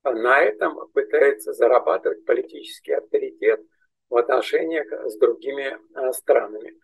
на 0.04 0.40
этом 0.40 0.88
пытается 0.92 1.52
зарабатывать 1.52 2.24
политический 2.24 2.92
авторитет 2.92 3.60
в 4.08 4.16
отношениях 4.16 4.90
с 4.90 5.18
другими 5.18 5.78
а, 5.94 6.12
странами. 6.12 6.74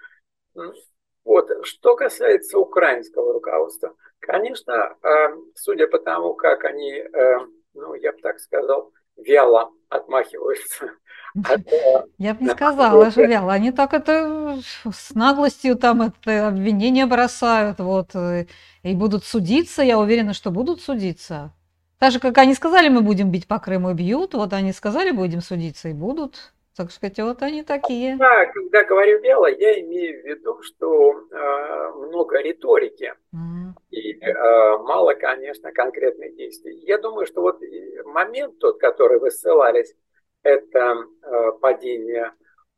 Вот. 1.25 1.51
Что 1.65 1.95
касается 1.95 2.59
украинского 2.59 3.33
руководства, 3.33 3.95
конечно, 4.19 4.97
а, 5.03 5.35
судя 5.55 5.87
по 5.87 5.99
тому, 5.99 6.35
как 6.35 6.65
они, 6.65 7.03
ну, 7.75 7.95
я 7.95 8.13
бы 8.13 8.19
так 8.21 8.41
сказал, 8.41 8.93
вяло 9.17 9.73
отмахиваются. 9.89 10.91
Я 12.19 12.35
бы 12.35 12.45
не 12.45 12.51
сказала, 12.51 13.11
что 13.11 13.25
вяло. 13.25 13.53
Они 13.53 13.73
так 13.73 13.95
это 13.95 14.59
с 14.93 15.15
наглостью 15.15 15.77
там 15.77 16.03
это 16.03 16.49
обвинения 16.49 17.07
бросают, 17.07 17.79
вот, 17.79 18.15
э, 18.15 18.47
и 18.83 18.95
будут 18.95 19.25
судиться. 19.25 19.83
Я 19.83 19.99
уверена, 19.99 20.35
что 20.35 20.51
будут 20.51 20.81
судиться. 20.81 21.53
Так 21.99 22.13
же, 22.13 22.19
как 22.19 22.37
они 22.39 22.55
сказали, 22.55 22.89
мы 22.89 23.01
будем 23.01 23.31
бить 23.31 23.47
по 23.47 23.59
Крыму 23.59 23.91
и 23.91 23.95
бьют, 23.95 24.35
вот 24.35 24.53
они 24.53 24.73
сказали, 24.73 25.13
будем 25.13 25.41
судиться 25.41 25.89
и 25.89 25.93
будут. 25.93 26.53
Так 26.77 26.91
сказать, 26.91 27.19
вот 27.21 27.43
они 27.43 27.63
такие. 27.63 28.17
Да, 28.17 28.47
когда 28.47 28.83
говорю 28.85 29.21
бело, 29.21 29.47
я 29.47 29.79
имею 29.83 30.23
в 30.23 30.25
виду, 30.25 30.63
что 30.63 31.13
э, 31.13 31.93
много 32.09 32.41
риторики 32.41 33.13
mm. 33.35 33.73
и 33.91 34.19
э, 34.19 34.79
мало, 34.79 35.13
конечно, 35.13 35.71
конкретных 35.71 36.35
действий. 36.35 36.79
Я 36.87 36.97
думаю, 36.97 37.27
что 37.27 37.43
вот 37.43 37.61
момент 38.07 38.59
тот, 38.59 38.81
который 38.81 39.21
вы 39.21 39.31
ссылались, 39.31 39.95
это 40.43 40.97
э, 41.23 41.53
падение 41.61 42.33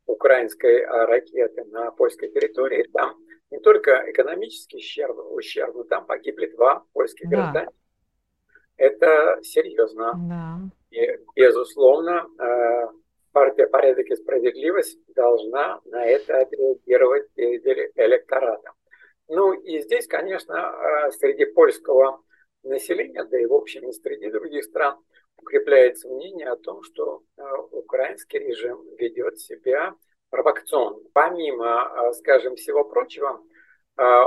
украинской 0.06 0.80
э, 0.80 0.86
ракеты 0.86 1.64
на 1.64 1.90
польской 1.92 2.28
территории. 2.28 2.88
Там 2.92 3.16
не 3.50 3.58
только 3.58 4.04
экономический 4.10 4.78
ущерб, 4.78 5.18
ущерб 5.32 5.74
но 5.74 5.84
там 5.84 6.06
погибли 6.06 6.46
два 6.46 6.84
польских 6.92 7.28
да. 7.30 7.36
гражданина. 7.36 7.72
Это 8.76 9.38
серьезно. 9.42 10.12
Да. 10.28 10.58
И, 10.90 11.18
безусловно, 11.34 12.26
э, 12.38 12.88
партия 13.32 13.66
«Порядок 13.66 14.06
и 14.06 14.16
справедливость» 14.16 14.98
должна 15.14 15.80
на 15.86 16.04
это 16.04 16.40
отреагировать 16.40 17.30
перед 17.34 17.96
электоратом. 17.96 18.74
Ну 19.28 19.52
и 19.52 19.80
здесь, 19.80 20.06
конечно, 20.06 21.10
среди 21.12 21.46
польского 21.46 22.20
населения, 22.62 23.24
да 23.24 23.40
и 23.40 23.46
в 23.46 23.54
общем 23.54 23.88
и 23.88 23.92
среди 23.92 24.30
других 24.30 24.64
стран, 24.64 24.98
укрепляется 25.38 26.08
мнение 26.08 26.48
о 26.48 26.56
том, 26.56 26.82
что 26.82 27.22
э, 27.36 27.42
украинский 27.70 28.38
режим 28.38 28.84
ведет 28.96 29.40
себя 29.40 29.94
провокационно. 30.30 31.00
Помимо, 31.12 31.92
э, 32.08 32.12
скажем, 32.14 32.56
всего 32.56 32.84
прочего, 32.84 33.40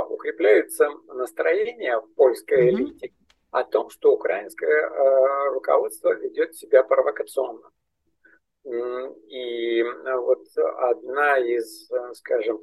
укрепляются 0.08 0.88
настроения 1.08 2.00
в 2.00 2.14
польской 2.14 2.70
элите 2.70 3.12
о 3.50 3.64
том, 3.64 3.90
что 3.90 4.14
украинское 4.14 5.50
руководство 5.50 6.14
ведет 6.14 6.56
себя 6.56 6.82
провокационно. 6.82 7.70
И 8.64 9.80
э, 9.80 10.16
вот 10.16 10.46
одна 10.56 11.38
из, 11.38 11.90
э, 11.90 12.14
скажем, 12.14 12.60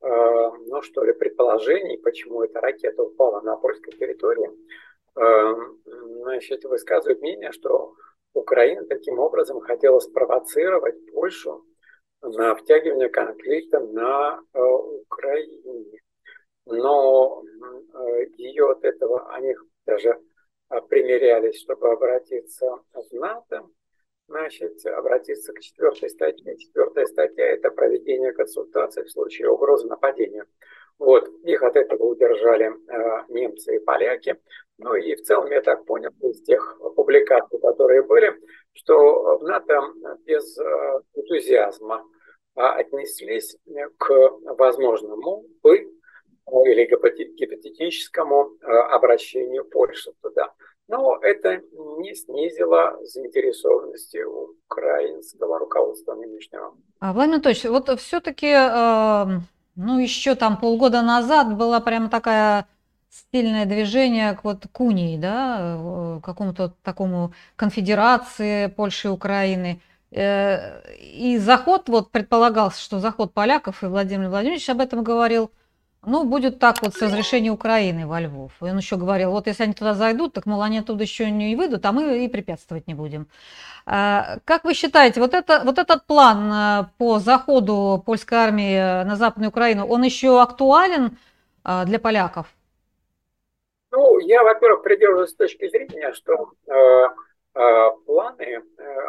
э, 0.00 0.06
ну 0.06 0.82
что 0.82 1.02
ли, 1.02 1.12
предположений, 1.12 1.98
почему 1.98 2.42
эта 2.42 2.60
ракета 2.60 3.02
упала 3.02 3.40
на 3.40 3.56
польской 3.56 3.92
территории, 3.94 4.48
значит, 5.14 6.64
высказывает 6.64 7.20
мнение, 7.20 7.52
что 7.52 7.94
Украина 8.32 8.84
таким 8.86 9.18
образом 9.18 9.60
хотела 9.60 9.98
спровоцировать 9.98 10.94
Польшу 11.12 11.64
на 12.22 12.54
втягивание 12.54 13.08
конфликта 13.08 13.80
на 13.80 14.40
Украине. 14.52 16.00
Но 16.66 17.42
ее 18.36 18.70
от 18.70 18.84
этого, 18.84 19.32
они 19.34 19.56
даже 19.86 20.20
примерялись, 20.88 21.60
чтобы 21.60 21.90
обратиться 21.90 22.78
в 22.92 23.12
НАТО, 23.12 23.66
значит, 24.28 24.86
обратиться 24.86 25.52
к 25.52 25.60
четвертой 25.60 26.10
статье. 26.10 26.56
Четвертая 26.58 27.06
статья– 27.06 27.46
это 27.46 27.70
проведение 27.70 28.32
консультаций 28.32 29.02
в 29.02 29.10
случае 29.10 29.50
угрозы 29.50 29.88
нападения. 29.88 30.46
Вот, 31.00 31.26
их 31.44 31.62
от 31.62 31.76
этого 31.76 32.04
удержали 32.04 32.66
э, 32.66 33.24
немцы 33.30 33.76
и 33.76 33.78
поляки. 33.78 34.36
Ну 34.76 34.94
и 34.94 35.14
в 35.14 35.22
целом 35.22 35.50
я 35.50 35.62
так 35.62 35.86
понял 35.86 36.10
из 36.20 36.42
тех 36.42 36.78
публикаций, 36.94 37.58
которые 37.58 38.02
были, 38.02 38.34
что 38.74 39.38
в 39.38 39.42
НАТО 39.42 39.80
без 40.26 40.58
э, 40.58 41.00
энтузиазма 41.14 42.04
э, 42.54 42.60
отнеслись 42.60 43.56
к 43.96 44.30
возможному 44.58 45.46
бы 45.62 45.90
или 46.66 46.84
гипотетическому 46.84 48.50
э, 48.60 48.66
обращению 48.66 49.64
Польши 49.64 50.12
туда. 50.20 50.52
Но 50.86 51.18
это 51.22 51.62
не 51.72 52.14
снизило 52.14 52.98
заинтересованности 53.04 54.22
украинского 54.22 55.58
руководства 55.58 56.14
нынешнего. 56.14 56.74
А, 56.98 57.14
Владимир 57.14 57.36
Анатольевич, 57.36 57.64
вот 57.64 58.00
все-таки, 58.00 58.48
э, 58.48 59.40
ну, 59.80 59.98
еще 59.98 60.34
там 60.34 60.56
полгода 60.56 61.02
назад 61.02 61.56
было 61.56 61.80
прямо 61.80 62.08
такая 62.08 62.66
стильное 63.10 63.64
движение 63.66 64.34
к 64.34 64.44
вот 64.44 64.66
к 64.70 64.80
унии, 64.80 65.16
да, 65.16 65.56
э, 65.60 66.20
какому-то 66.22 66.74
такому 66.82 67.32
конфедерации 67.56 68.66
Польши 68.66 69.08
и 69.08 69.10
Украины. 69.10 69.80
Э, 70.12 70.82
и 71.00 71.38
заход, 71.38 71.88
вот 71.88 72.10
предполагался, 72.10 72.80
что 72.80 73.00
заход 73.00 73.32
поляков, 73.32 73.82
и 73.82 73.86
Владимир 73.86 74.28
Владимирович 74.28 74.68
об 74.68 74.80
этом 74.80 75.02
говорил, 75.02 75.50
ну, 76.06 76.24
будет 76.24 76.58
так 76.58 76.82
вот 76.82 76.94
с 76.94 77.02
разрешения 77.02 77.50
Украины 77.50 78.06
во 78.06 78.20
Львов. 78.20 78.52
И 78.60 78.64
он 78.64 78.78
еще 78.78 78.96
говорил, 78.96 79.32
вот 79.32 79.46
если 79.46 79.64
они 79.64 79.74
туда 79.74 79.94
зайдут, 79.94 80.32
так, 80.32 80.46
мол, 80.46 80.62
они 80.62 80.78
оттуда 80.78 81.02
еще 81.02 81.30
не 81.30 81.56
выйдут, 81.56 81.84
а 81.84 81.92
мы 81.92 82.24
и 82.24 82.28
препятствовать 82.28 82.86
не 82.86 82.94
будем. 82.94 83.26
А, 83.86 84.38
как 84.44 84.64
вы 84.64 84.74
считаете, 84.74 85.20
вот, 85.20 85.34
это, 85.34 85.62
вот 85.64 85.78
этот 85.78 86.06
план 86.06 86.50
а, 86.52 86.90
по 86.98 87.18
заходу 87.18 88.02
польской 88.04 88.38
армии 88.38 89.04
на 89.04 89.16
Западную 89.16 89.50
Украину, 89.50 89.86
он 89.86 90.02
еще 90.02 90.40
актуален 90.40 91.18
а, 91.64 91.84
для 91.84 91.98
поляков? 91.98 92.46
Ну, 93.92 94.18
я, 94.20 94.42
во-первых, 94.42 94.82
придерживаюсь 94.82 95.34
точки 95.34 95.68
зрения, 95.68 96.12
что 96.12 96.52
э, 96.66 96.72
э, 97.54 97.90
планы, 98.06 98.42
э, 98.42 98.62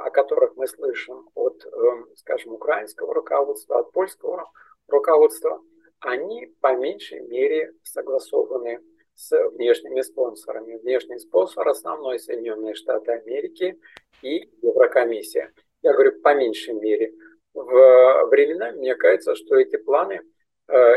о 0.05 0.10
которых 0.10 0.55
мы 0.55 0.67
слышим 0.67 1.29
от, 1.36 1.63
э, 1.63 1.69
скажем, 2.17 2.53
украинского 2.53 3.13
руководства, 3.13 3.79
от 3.79 3.91
польского 3.91 4.50
руководства, 4.88 5.62
они 6.01 6.53
по 6.60 6.75
меньшей 6.75 7.22
мере 7.22 7.74
согласованы 7.84 8.79
с 9.15 9.50
внешними 9.51 10.01
спонсорами. 10.01 10.77
Внешний 10.77 11.20
спонсор 11.20 11.67
основной 11.67 12.20
Соединенные 12.20 12.74
Штаты 12.74 13.12
Америки 13.12 13.79
и 14.22 14.50
Еврокомиссия. 14.62 15.51
Я 15.84 15.93
говорю 15.93 16.20
по 16.22 16.34
меньшей 16.34 16.74
мере. 16.74 17.13
В 17.53 18.25
времена 18.29 18.72
мне 18.72 18.96
кажется, 18.96 19.36
что 19.36 19.55
эти 19.55 19.77
планы 19.77 20.22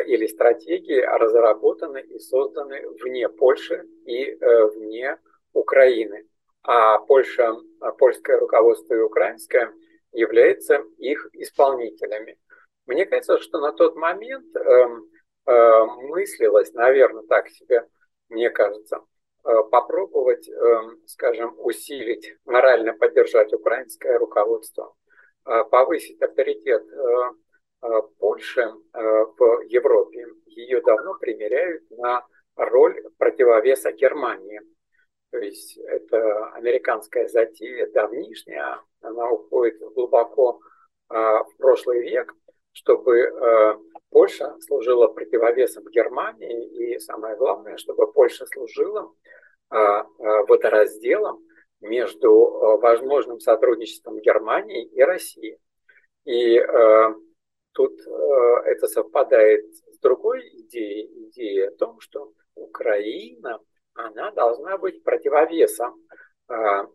или 0.07 0.27
стратегии 0.27 1.01
разработаны 1.01 2.01
и 2.01 2.19
созданы 2.19 2.89
вне 3.03 3.29
Польши 3.29 3.85
и 4.07 4.39
вне 4.75 5.19
Украины. 5.53 6.27
А 6.63 6.99
Польша, 6.99 7.55
польское 7.99 8.39
руководство 8.39 8.95
и 8.95 9.01
украинское 9.01 9.71
являются 10.13 10.83
их 10.97 11.29
исполнителями. 11.33 12.39
Мне 12.87 13.07
кажется, 13.07 13.39
что 13.39 13.61
на 13.61 13.73
тот 13.73 13.97
момент 13.97 14.55
э, 14.57 15.85
мыслилось, 16.09 16.73
наверное, 16.75 17.23
так 17.23 17.49
себе, 17.49 17.89
мне 18.29 18.51
кажется, 18.51 19.01
э, 19.45 19.51
попробовать, 19.71 20.49
э, 20.49 20.81
скажем, 21.07 21.55
усилить, 21.59 22.37
морально 22.45 22.93
поддержать 22.93 23.53
украинское 23.53 24.19
руководство, 24.19 24.95
э, 25.47 25.65
повысить 25.71 26.21
авторитет 26.21 26.85
э, 26.91 27.31
э, 27.83 28.03
Польши 28.19 28.63
э, 28.63 29.01
в 29.39 29.63
Европе. 29.63 30.27
Ее 30.47 30.83
давно 30.83 31.15
примеряют 31.15 31.91
на 31.91 32.27
роль 32.57 33.03
противовеса 33.19 33.93
Германии. 33.93 34.61
То 35.31 35.39
есть 35.39 35.79
это 35.79 36.51
американская 36.51 37.29
затея, 37.29 37.91
давнишняя, 37.93 38.81
она 39.01 39.31
уходит 39.31 39.81
глубоко 39.95 40.61
э, 41.11 41.15
в 41.15 41.57
прошлый 41.59 42.03
век, 42.03 42.33
чтобы 42.75 43.19
э, 43.19 43.79
Польша 44.11 44.55
служила 44.61 45.07
противовесом 45.07 45.85
Германии 45.91 46.95
и 46.95 46.99
самое 46.99 47.37
главное, 47.37 47.77
чтобы 47.77 48.13
Польша 48.13 48.47
служила 48.47 49.13
э, 49.71 49.77
э, 49.77 50.03
водоразделом 50.19 51.43
между 51.81 52.79
возможным 52.81 53.41
сотрудничеством 53.41 54.19
Германии 54.21 54.87
и 54.87 55.03
России. 55.03 55.59
И 56.25 56.59
тут 57.73 58.01
это 58.01 58.87
совпадает 58.87 59.67
с 59.93 59.99
другой 59.99 60.49
идеей, 60.61 61.29
идеей 61.29 61.69
о 61.69 61.73
том, 61.73 62.01
что 62.01 62.33
Украина, 62.55 63.61
она 63.93 64.31
должна 64.31 64.79
быть 64.79 65.05
противовесом 65.05 65.95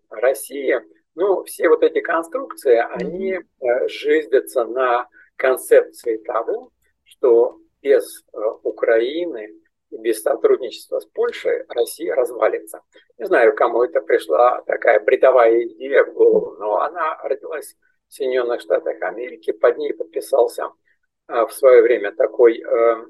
России. 0.10 0.82
Ну, 1.14 1.44
все 1.44 1.70
вот 1.70 1.84
эти 1.84 2.02
конструкции, 2.02 2.78
они 2.78 3.42
жиздятся 3.86 4.66
на 4.66 5.08
концепции 5.40 6.18
того, 6.18 6.72
что 7.04 7.58
без 7.82 8.24
э, 8.34 8.38
Украины 8.64 9.56
без 9.92 10.22
сотрудничества 10.22 11.00
с 11.00 11.06
Польшей 11.06 11.64
Россия 11.70 12.14
развалится. 12.14 12.82
Не 13.18 13.26
знаю, 13.26 13.56
кому 13.56 13.84
это 13.84 14.02
пришла 14.02 14.62
такая 14.68 15.00
бредовая 15.00 15.64
идея 15.64 16.04
в 16.04 16.14
голову, 16.14 16.56
но 16.60 16.78
она 16.82 17.18
родилась 17.24 17.76
в 18.08 18.14
Соединенных 18.14 18.62
Штатах 18.62 19.02
Америки. 19.02 19.52
Под 19.52 19.78
ней 19.78 19.94
подписался 19.94 20.72
э, 21.28 21.46
в 21.46 21.52
свое 21.52 21.82
время 21.82 22.12
такой 22.12 22.62
э, 22.62 23.06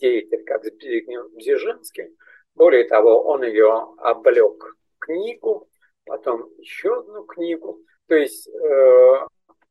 деятель, 0.00 0.44
как 0.44 0.64
Збигнев 0.64 1.32
Бзижинский. 1.34 2.16
Более 2.54 2.84
того, 2.84 3.22
он 3.24 3.42
ее 3.44 3.88
облег 3.98 4.76
книгу, 4.98 5.68
потом 6.06 6.48
еще 6.58 7.00
одну 7.00 7.24
книгу. 7.24 7.80
То 8.06 8.14
есть 8.14 8.48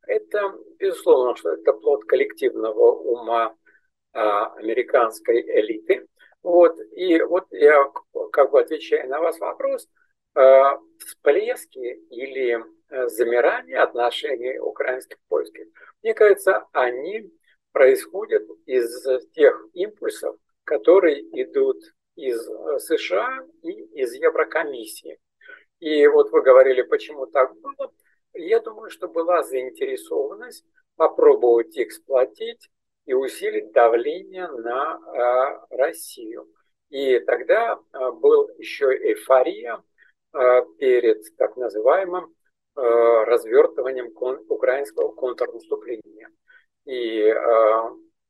это, 0.08 0.54
безусловно, 0.80 1.36
что 1.36 1.54
это 1.54 1.74
плод 1.74 2.06
коллективного 2.06 2.92
ума 2.92 3.56
а, 4.14 4.54
американской 4.56 5.42
элиты. 5.42 6.08
Вот. 6.44 6.78
И 6.96 7.22
вот 7.22 7.48
я 7.52 7.86
как 8.32 8.52
бы 8.52 8.62
отвечаю 8.62 9.10
на 9.10 9.20
вас 9.20 9.40
вопрос, 9.40 9.88
а, 10.34 10.78
всплески 11.00 12.00
или 12.10 12.64
э, 12.90 13.08
замирание 13.08 13.80
отношений 13.80 14.60
украинских 14.60 15.18
польских, 15.28 15.66
мне 16.04 16.14
кажется, 16.14 16.66
они 16.74 17.32
происходят 17.72 18.44
из 18.66 19.06
тех 19.34 19.66
импульсов, 19.74 20.36
которые 20.64 21.22
идут 21.42 21.78
из 22.16 22.48
э, 22.48 22.80
США 22.80 23.40
и 23.64 23.72
из 24.02 24.14
Еврокомиссии. 24.14 25.18
И 25.80 26.08
вот 26.08 26.32
вы 26.32 26.42
говорили, 26.42 26.82
почему 26.82 27.28
так 27.28 27.54
было. 27.60 27.92
Я 28.38 28.60
думаю, 28.60 28.90
что 28.92 29.08
была 29.08 29.42
заинтересованность 29.44 30.64
попробовать 30.96 31.78
эксплуатить 31.78 32.70
и 33.06 33.14
усилить 33.14 33.72
давление 33.72 34.48
на 34.48 35.00
э, 35.72 35.76
Россию. 35.76 36.48
И 36.90 37.20
тогда 37.20 37.80
э, 37.94 38.12
был 38.12 38.50
еще 38.60 38.86
эйфория 38.96 39.82
э, 40.34 40.66
перед 40.78 41.36
так 41.38 41.58
называемым 41.58 42.34
развертыванием 42.80 44.14
украинского 44.50 45.12
контрнаступления. 45.12 46.30
И, 46.86 47.34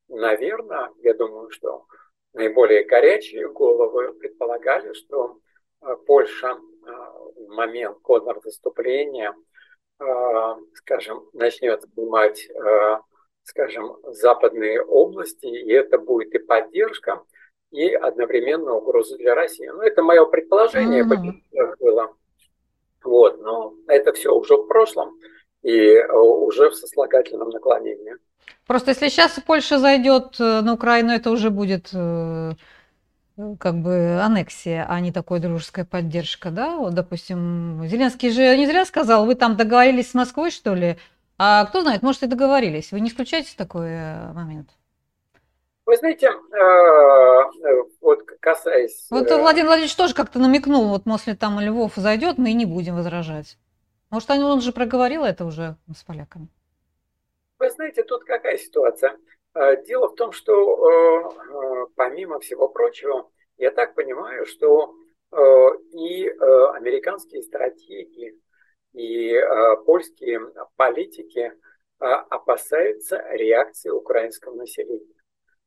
наверное, 0.08 0.90
я 1.02 1.12
думаю, 1.12 1.50
что 1.50 1.84
наиболее 2.32 2.84
горячие 2.84 3.46
головы 3.52 4.14
предполагали, 4.14 4.94
что 4.94 5.36
Польша 6.06 6.56
в 6.80 7.48
момент 7.48 7.98
контрнаступления– 7.98 9.34
а, 9.44 9.47
скажем, 10.74 11.24
начнет 11.32 11.82
занимать, 11.94 12.48
а, 12.50 13.00
скажем, 13.42 13.96
западные 14.04 14.82
области, 14.82 15.46
и 15.46 15.72
это 15.72 15.98
будет 15.98 16.34
и 16.34 16.38
поддержка, 16.38 17.22
и 17.70 17.92
одновременно 17.94 18.74
угроза 18.74 19.16
для 19.16 19.34
России. 19.34 19.66
Ну, 19.66 19.82
это 19.82 20.02
мое 20.02 20.24
предположение 20.24 21.04
mm-hmm. 21.04 21.76
было. 21.78 22.14
Вот, 23.04 23.40
но 23.40 23.74
это 23.86 24.12
все 24.12 24.34
уже 24.34 24.56
в 24.56 24.66
прошлом 24.66 25.18
и 25.62 25.96
а, 25.96 26.16
уже 26.16 26.70
в 26.70 26.74
сослагательном 26.74 27.50
наклонении. 27.50 28.16
Просто 28.66 28.90
если 28.90 29.08
сейчас 29.08 29.40
Польша 29.46 29.78
зайдет 29.78 30.38
э, 30.38 30.60
на 30.60 30.74
Украину, 30.74 31.12
это 31.12 31.30
уже 31.30 31.50
будет 31.50 31.90
э, 31.94 32.52
как 33.60 33.76
бы 33.76 34.20
аннексия, 34.20 34.84
а 34.88 34.98
не 35.00 35.12
такой 35.12 35.38
дружеская 35.38 35.84
поддержка, 35.84 36.50
да? 36.50 36.76
Вот, 36.76 36.94
допустим, 36.94 37.84
Зеленский 37.86 38.30
же 38.30 38.56
не 38.56 38.66
зря 38.66 38.84
сказал, 38.84 39.26
вы 39.26 39.34
там 39.36 39.56
договорились 39.56 40.10
с 40.10 40.14
Москвой, 40.14 40.50
что 40.50 40.74
ли? 40.74 40.96
А 41.38 41.64
кто 41.66 41.82
знает, 41.82 42.02
может, 42.02 42.24
и 42.24 42.26
договорились. 42.26 42.90
Вы 42.90 43.00
не 43.00 43.10
исключаете 43.10 43.54
такой 43.56 43.90
э, 43.90 44.32
момент? 44.32 44.70
Вы 45.86 45.96
знаете, 45.96 46.26
э, 46.26 47.82
вот 48.00 48.24
касаясь... 48.40 49.06
Вот 49.08 49.30
э, 49.30 49.36
Владимир 49.36 49.66
Владимирович 49.66 49.94
тоже 49.94 50.14
как-то 50.14 50.40
намекнул, 50.40 50.88
вот 50.88 51.02
если 51.06 51.34
там 51.34 51.60
Львов 51.60 51.92
зайдет, 51.94 52.38
мы 52.38 52.50
и 52.50 52.54
не 52.54 52.66
будем 52.66 52.96
возражать. 52.96 53.56
Может, 54.10 54.30
он 54.30 54.60
же 54.60 54.72
проговорил 54.72 55.24
это 55.24 55.44
уже 55.44 55.76
с 55.96 56.02
поляками? 56.02 56.48
Вы 57.60 57.70
знаете, 57.70 58.02
тут 58.02 58.24
какая 58.24 58.58
ситуация? 58.58 59.16
Э, 59.58 59.82
дело 59.84 60.08
в 60.08 60.14
том, 60.14 60.30
что 60.30 60.54
э, 60.54 61.30
э, 61.52 61.86
помимо 61.96 62.38
всего 62.38 62.68
прочего, 62.68 63.28
я 63.56 63.70
так 63.72 63.94
понимаю, 63.94 64.46
что 64.46 64.94
и 65.92 66.26
американские 66.26 67.42
стратеги, 67.42 68.34
и 68.94 69.38
польские 69.84 70.40
политики 70.76 71.52
опасаются 71.98 73.22
реакции 73.32 73.90
украинского 73.90 74.54
населения. 74.54 75.12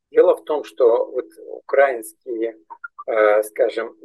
Дело 0.10 0.36
в 0.36 0.44
том, 0.46 0.64
что 0.64 1.06
вот 1.12 1.28
украинские, 1.46 2.58
скажем, 3.44 3.96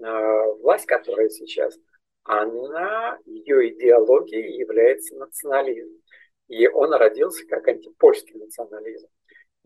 власть, 0.60 0.84
которая 0.84 1.30
сейчас, 1.30 1.78
она, 2.24 3.18
ее 3.24 3.70
идеологией 3.70 4.58
является 4.58 5.16
национализм. 5.16 5.94
И 6.48 6.68
он 6.68 6.92
родился 6.92 7.46
как 7.46 7.66
антипольский 7.66 8.38
национализм. 8.38 9.08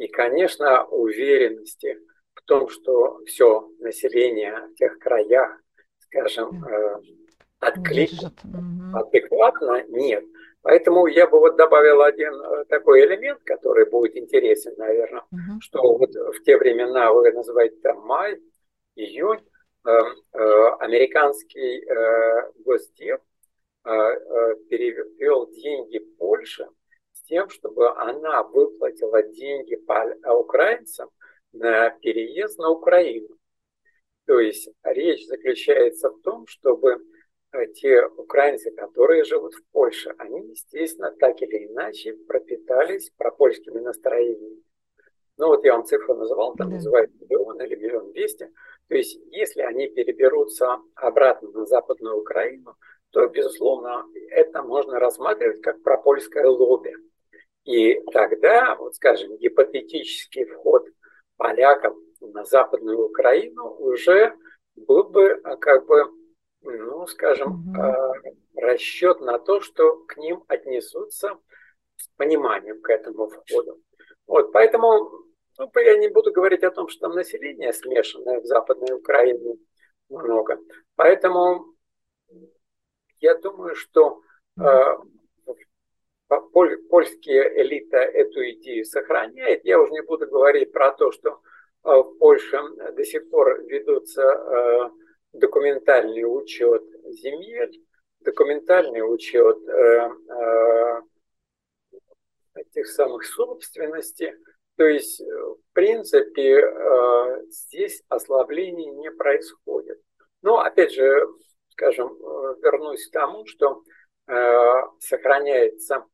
И, 0.00 0.08
конечно, 0.08 0.86
уверенности 0.86 1.98
в 2.32 2.40
том, 2.44 2.70
что 2.70 3.22
все 3.26 3.68
население 3.80 4.68
в 4.72 4.74
тех 4.76 4.98
краях, 4.98 5.60
скажем, 5.98 6.64
э, 6.64 7.02
откликнет 7.58 8.32
адекватно, 8.94 9.84
нет. 9.88 10.24
Поэтому 10.62 11.06
я 11.06 11.26
бы 11.26 11.38
вот 11.38 11.56
добавил 11.56 12.00
один 12.00 12.32
э, 12.32 12.64
такой 12.70 13.04
элемент, 13.04 13.42
который 13.44 13.90
будет 13.90 14.16
интересен, 14.16 14.72
наверное, 14.78 15.20
угу. 15.30 15.60
что 15.60 15.98
вот 15.98 16.14
в 16.14 16.42
те 16.44 16.56
времена, 16.56 17.12
вы 17.12 17.30
называете 17.32 17.76
там 17.82 18.00
май, 18.00 18.40
июнь, 18.96 19.44
э, 19.86 19.90
э, 19.90 20.68
американский 20.78 21.84
э, 21.84 22.52
госдеп 22.64 23.20
э, 23.84 23.90
э, 23.90 24.54
перевел 24.70 25.50
деньги 25.50 25.98
Польше 25.98 26.68
тем, 27.30 27.48
чтобы 27.48 27.88
она 27.96 28.42
выплатила 28.42 29.22
деньги 29.22 29.76
по 29.76 30.14
украинцам 30.32 31.08
на 31.52 31.90
переезд 31.90 32.58
на 32.58 32.70
Украину. 32.70 33.28
То 34.26 34.40
есть 34.40 34.68
речь 34.82 35.26
заключается 35.26 36.10
в 36.10 36.20
том, 36.20 36.46
чтобы 36.46 36.98
э, 37.52 37.66
те 37.68 38.04
украинцы, 38.04 38.70
которые 38.72 39.24
живут 39.24 39.54
в 39.54 39.64
Польше, 39.72 40.14
они, 40.18 40.50
естественно, 40.50 41.12
так 41.18 41.40
или 41.40 41.66
иначе 41.66 42.14
пропитались 42.28 43.10
пропольскими 43.16 43.78
настроениями. 43.78 44.62
Ну 45.36 45.46
вот 45.48 45.64
я 45.64 45.72
вам 45.72 45.86
цифру 45.86 46.14
называл, 46.16 46.54
там 46.54 46.70
называют 46.70 47.10
миллион 47.20 47.62
или 47.62 47.76
миллион 47.76 48.12
двести. 48.12 48.52
То 48.88 48.94
есть 48.96 49.18
если 49.30 49.62
они 49.62 49.88
переберутся 49.88 50.78
обратно 50.96 51.50
на 51.50 51.64
Западную 51.64 52.18
Украину, 52.18 52.76
то, 53.10 53.26
безусловно, 53.26 54.04
это 54.30 54.62
можно 54.62 54.98
рассматривать 54.98 55.62
как 55.62 55.82
пропольское 55.82 56.46
лобби. 56.46 56.94
И 57.64 58.00
тогда, 58.12 58.74
вот 58.76 58.94
скажем, 58.96 59.36
гипотетический 59.36 60.44
вход 60.46 60.86
полякам 61.36 61.94
на 62.20 62.44
Западную 62.44 63.06
Украину 63.06 63.74
уже 63.78 64.34
был 64.76 65.04
бы 65.04 65.40
как 65.60 65.86
бы, 65.86 66.04
ну, 66.62 67.06
скажем, 67.06 67.70
угу. 67.70 68.36
расчет 68.56 69.20
на 69.20 69.38
то, 69.38 69.60
что 69.60 70.04
к 70.04 70.16
ним 70.16 70.44
отнесутся 70.48 71.36
с 71.96 72.08
пониманием 72.16 72.80
к 72.80 72.90
этому 72.90 73.28
входу. 73.28 73.78
Вот, 74.26 74.52
поэтому 74.52 75.10
ну, 75.58 75.70
я 75.76 75.98
не 75.98 76.08
буду 76.08 76.32
говорить 76.32 76.62
о 76.62 76.70
том, 76.70 76.88
что 76.88 77.08
там 77.08 77.16
население 77.16 77.72
смешанное 77.72 78.40
в 78.40 78.46
Западной 78.46 78.94
Украине 78.94 79.56
много. 80.08 80.58
Поэтому 80.96 81.74
я 83.20 83.36
думаю, 83.36 83.74
что 83.74 84.22
э, 84.58 84.62
польские 86.38 87.60
элита 87.60 87.98
эту 87.98 88.48
идею 88.50 88.84
сохраняет. 88.84 89.64
Я 89.64 89.80
уже 89.80 89.92
не 89.92 90.02
буду 90.02 90.28
говорить 90.28 90.72
про 90.72 90.92
то, 90.92 91.10
что 91.10 91.40
э, 91.84 91.88
в 91.88 92.18
Польше 92.18 92.60
до 92.92 93.04
сих 93.04 93.28
пор 93.30 93.64
ведутся 93.64 94.22
э, 94.22 94.90
документальный 95.32 96.22
учет 96.22 96.82
земель, 97.06 97.84
документальный 98.20 99.00
учет 99.00 99.58
э, 99.68 100.10
этих 102.54 102.86
самых 102.86 103.24
собственностей. 103.24 104.32
То 104.76 104.86
есть, 104.86 105.20
в 105.20 105.74
принципе, 105.74 106.64
здесь 107.48 108.02
ослаблений 108.08 108.86
не 108.86 109.10
происходит. 109.10 110.00
Но, 110.40 110.60
опять 110.60 110.92
же, 110.92 111.28
скажем, 111.70 112.08
вернусь 112.62 113.06
к 113.06 113.12
тому, 113.12 113.44
что 113.44 113.82
сохраняется, 115.00 116.06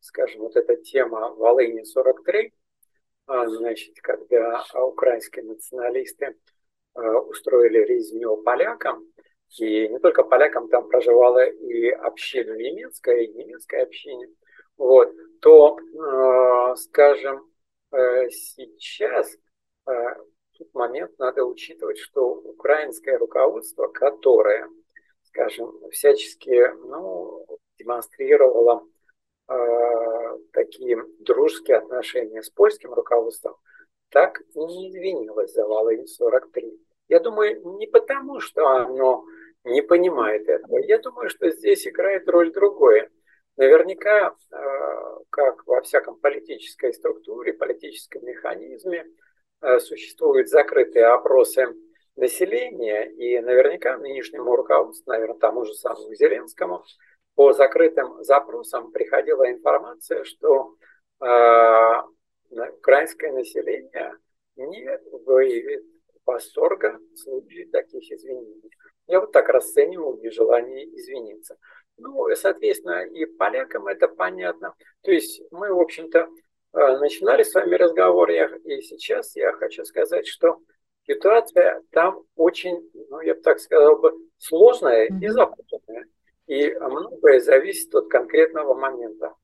скажем, 0.00 0.42
вот 0.42 0.56
эта 0.56 0.76
тема 0.76 1.30
Волыни 1.34 1.82
43, 1.82 2.52
значит, 3.26 4.00
когда 4.00 4.64
украинские 4.74 5.44
националисты 5.44 6.36
устроили 6.94 7.78
резню 7.78 8.36
полякам, 8.38 9.04
и 9.58 9.88
не 9.88 9.98
только 9.98 10.22
полякам, 10.22 10.68
там 10.68 10.88
проживала 10.88 11.44
и 11.44 11.88
община 11.88 12.52
немецкая, 12.52 13.22
и 13.22 13.32
немецкая 13.32 13.84
община, 13.84 14.26
вот, 14.76 15.12
то, 15.40 15.78
скажем, 16.76 17.48
сейчас 18.30 19.36
тут 20.58 20.74
момент 20.74 21.18
надо 21.18 21.44
учитывать, 21.44 21.98
что 21.98 22.28
украинское 22.28 23.18
руководство, 23.18 23.88
которое, 23.88 24.68
скажем, 25.24 25.72
всячески 25.90 26.72
ну, 26.88 27.46
демонстрировало 27.78 28.82
э, 28.82 28.95
такие 30.52 31.02
дружеские 31.20 31.78
отношения 31.78 32.42
с 32.42 32.50
польским 32.50 32.92
руководством, 32.92 33.54
так 34.10 34.40
и 34.54 34.58
не 34.58 34.90
извинилось 34.90 35.52
за 35.52 35.66
Волынь-43. 35.66 36.78
Я 37.08 37.20
думаю, 37.20 37.76
не 37.78 37.86
потому, 37.86 38.40
что 38.40 38.66
оно 38.66 39.24
не 39.64 39.82
понимает 39.82 40.48
этого. 40.48 40.78
Я 40.78 40.98
думаю, 40.98 41.28
что 41.28 41.50
здесь 41.50 41.86
играет 41.86 42.28
роль 42.28 42.52
другое. 42.52 43.10
Наверняка, 43.56 44.34
э, 44.52 44.56
как 45.30 45.66
во 45.66 45.80
всяком 45.82 46.18
политической 46.18 46.92
структуре, 46.92 47.52
политическом 47.52 48.24
механизме, 48.24 49.06
Э, 49.62 49.78
существуют 49.80 50.48
закрытые 50.48 51.06
опросы 51.06 51.74
населения, 52.14 53.04
и 53.10 53.40
наверняка 53.40 53.96
нынешнему 53.96 54.54
руководству, 54.54 55.10
наверное, 55.10 55.38
тому 55.38 55.64
же 55.64 55.74
самому 55.74 56.14
Зеленскому, 56.14 56.84
по 57.36 57.52
закрытым 57.52 58.24
запросам 58.24 58.90
приходила 58.90 59.48
информация, 59.48 60.24
что 60.24 60.74
э, 61.20 62.02
украинское 62.50 63.32
население 63.32 64.14
не 64.56 64.98
выявит 65.24 65.84
восторга 66.24 66.98
в 67.12 67.16
случае 67.16 67.68
таких 67.68 68.10
изменений. 68.10 68.72
Я 69.06 69.20
вот 69.20 69.30
так 69.30 69.48
расцениваю 69.48 70.18
нежелание 70.18 70.84
извиниться. 70.96 71.56
Ну, 71.98 72.26
соответственно, 72.34 73.06
и 73.06 73.24
полякам 73.24 73.86
это 73.86 74.08
понятно. 74.08 74.74
То 75.02 75.12
есть 75.12 75.40
мы, 75.52 75.72
в 75.72 75.80
общем-то, 75.80 76.28
Э, 76.76 76.98
начинали 76.98 77.42
с 77.42 77.54
вами 77.54 77.74
разговор, 77.74 78.28
я, 78.30 78.50
и 78.64 78.82
сейчас 78.82 79.34
я 79.34 79.52
хочу 79.52 79.82
сказать, 79.84 80.26
что 80.26 80.58
ситуация 81.06 81.82
там 81.90 82.22
очень, 82.36 82.90
ну, 83.08 83.20
я 83.22 83.34
бы 83.34 83.40
так 83.40 83.60
сказал 83.60 83.98
бы, 83.98 84.12
сложная 84.36 85.06
и 85.06 85.28
запутанная. 85.28 86.04
И 86.46 86.70
многое 86.74 87.40
зависит 87.40 87.94
от 87.94 88.08
конкретного 88.08 88.74
момента. 88.74 89.34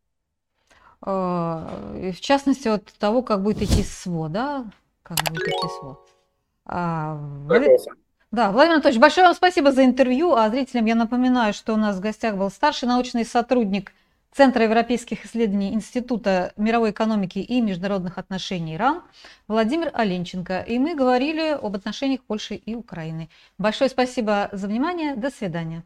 Э, 1.05 2.11
в 2.13 2.21
частности, 2.21 2.69
от 2.69 2.85
того, 2.99 3.23
как 3.23 3.43
будет 3.43 3.63
идти 3.63 3.83
СВО, 3.83 4.29
да? 4.29 4.67
Как 5.03 5.19
будет 5.29 5.49
идти 5.49 5.69
СВО. 5.81 5.99
А, 6.65 7.19
Да, 8.31 8.53
Владимир 8.53 8.75
Анатольевич, 8.75 9.01
большое 9.01 9.27
вам 9.27 9.35
спасибо 9.35 9.73
за 9.73 9.85
интервью. 9.85 10.33
А 10.33 10.49
зрителям 10.49 10.87
я 10.87 10.95
напоминаю, 10.95 11.53
что 11.53 11.75
у 11.75 11.77
нас 11.77 11.97
в 11.97 12.01
гостях 12.01 12.37
был 12.37 12.51
старший 12.51 12.89
научный 12.89 13.25
сотрудник 13.25 13.93
Центра 14.33 14.65
европейских 14.65 15.27
исследований 15.27 15.75
Института 15.75 16.55
мировой 16.57 16.93
экономики 16.93 17.39
и 17.39 17.61
международных 17.61 18.17
отношений 18.17 18.79
РАН 18.79 19.03
Владимир 19.47 19.91
Оленченко. 19.93 20.61
И 20.61 20.79
мы 20.79 20.95
говорили 20.95 21.51
об 21.51 21.77
отношениях 21.77 22.23
Польши 22.23 22.55
и 22.55 22.75
Украины. 22.75 23.29
Большое 23.59 23.91
спасибо 23.91 24.49
за 24.53 24.69
внимание. 24.69 25.17
До 25.17 25.31
свидания. 25.31 25.85